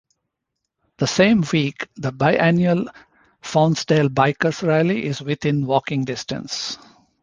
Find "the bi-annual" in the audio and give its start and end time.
1.95-2.85